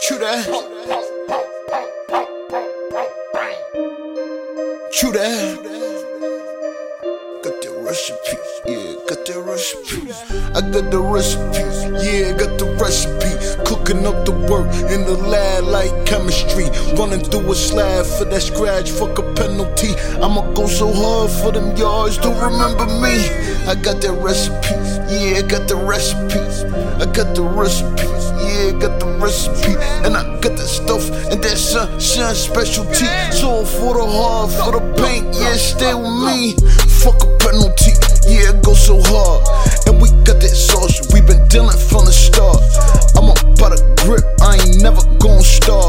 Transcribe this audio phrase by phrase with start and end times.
[0.00, 0.46] True that.
[4.92, 5.58] True that.
[7.42, 10.12] Got the recipe, yeah, got the recipe.
[10.54, 11.64] I got the recipe,
[12.04, 13.34] yeah, got the recipe.
[13.64, 16.70] Cooking up the work in the lab like chemistry.
[16.96, 19.94] Running through a slab for that scratch, fuck a penalty.
[20.22, 23.18] I'ma go so hard for them yards, don't remember me.
[23.66, 24.78] I got that recipe,
[25.12, 26.38] yeah, got the recipe.
[27.02, 28.06] I got the recipe,
[28.46, 28.97] yeah, got
[29.28, 29.76] recipe.
[30.04, 33.06] And I got that stuff and that sunshine specialty.
[33.30, 36.56] So for the hard, for the paint, yeah, stay with me.
[37.04, 37.92] Fuck a penalty,
[38.24, 39.44] yeah, it go so hard.
[39.86, 42.60] And we got that sauce, we been dealing from the start.
[43.16, 43.28] I'm
[43.60, 45.87] by the grip, I ain't never gonna starve.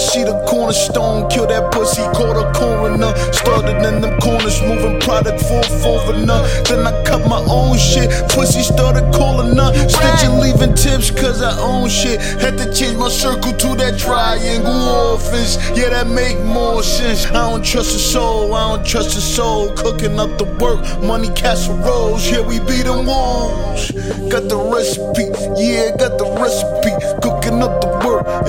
[0.00, 3.12] She the cornerstone, kill that pussy, call the coroner.
[3.32, 6.40] Started in them corners, moving product for a foreigner.
[6.64, 9.70] Then I cut my own shit, pussy started calling her.
[9.88, 12.18] Stitching, leaving tips cause I own shit.
[12.40, 15.60] Had to change my circle to that triangle office.
[15.76, 17.26] Yeah, that make more sense.
[17.26, 19.70] I don't trust a soul, I don't trust a soul.
[19.76, 22.24] Cooking up the work, money casseroles.
[22.30, 23.90] Yeah, we beat them walls.
[24.32, 25.28] Got the recipe,
[25.60, 26.96] yeah, got the recipe.
[27.20, 27.79] Cooking up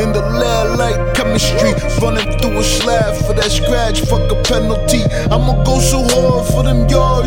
[0.01, 1.73] in the lab like chemistry.
[2.01, 5.03] Running through a slab for that scratch, fuck a penalty.
[5.29, 7.20] I'ma go so hard for them yards,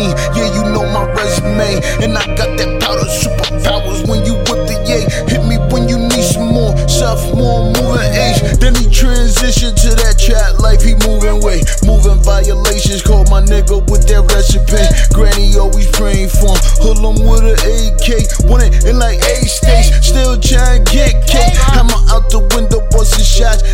[0.00, 0.16] Dean.
[0.32, 4.76] Yeah, you know my resume, and I got that powder superpowers when you whip the
[4.88, 5.04] yay.
[5.28, 8.40] Hit me when you need some more, sophomore moving age.
[8.56, 13.02] Then he transitioned to that chat life, he moving way, moving violations.
[13.02, 14.80] Called my nigga with that recipe.
[15.12, 16.60] Granny always praying for him.
[16.80, 19.20] Hood him with an AK, want it in like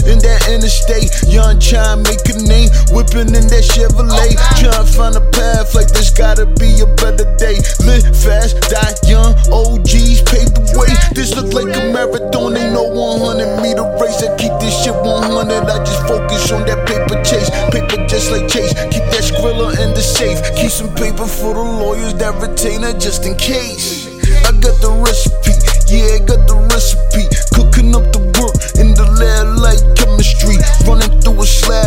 [0.07, 1.11] in that interstate.
[1.27, 4.39] Young Chime make a name, whipping in that Chevrolet.
[4.59, 7.59] Trying to find a path like this gotta be a better day.
[7.85, 9.35] Live fast, die young.
[9.53, 10.91] OGs paved the way.
[11.15, 14.23] This look like a marathon, ain't no 100 meter race.
[14.23, 15.69] I keep this shit 100.
[15.69, 17.51] I just focus on that paper chase.
[17.71, 18.73] Paper just like Chase.
[18.91, 20.41] Keep that skrilla in the safe.
[20.57, 24.07] Keep some paper for the lawyers that retain it just in case.
[24.47, 25.53] I got the recipe,
[25.91, 27.36] yeah, I got the recipe.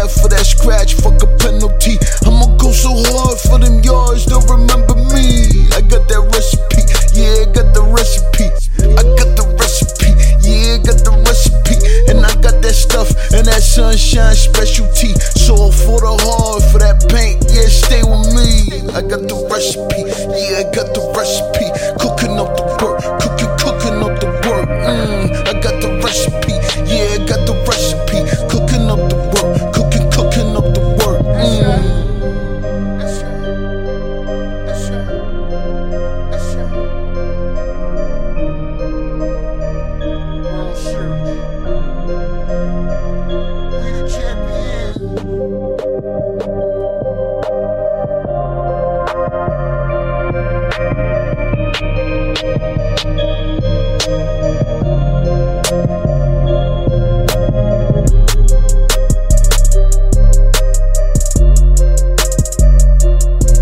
[0.10, 1.98] hard for that scratch, fuck a penalty.
[2.26, 5.70] I'ma go so hard for them yards, they'll remember me.
[5.74, 6.84] I got that recipe,
[7.14, 8.50] yeah, I got the recipe.
[8.80, 10.12] I got the recipe,
[10.42, 11.78] yeah, I got the recipe.
[12.10, 15.14] And I got that stuff and that sunshine specialty.
[15.38, 18.90] So for the hard, for that paint, yeah, stay with me.
[18.90, 21.70] I got the recipe, yeah, I got the recipe.